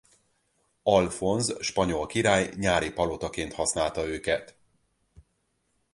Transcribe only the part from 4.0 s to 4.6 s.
őket.